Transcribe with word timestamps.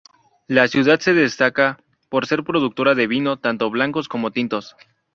La 0.47 0.67
ciudad 0.67 0.99
se 0.99 1.13
destaca 1.13 1.77
por 2.09 2.25
ser 2.25 2.43
productora 2.43 2.95
de 2.95 3.05
vino, 3.05 3.37
tanto 3.37 3.69
blancos 3.69 4.09
como 4.09 4.31
tintos. 4.31 4.75